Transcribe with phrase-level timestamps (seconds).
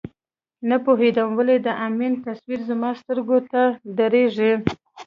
[0.69, 3.61] نه پوهېدم ولې د امین تصویر زما سترګو ته
[3.97, 4.51] درېږي.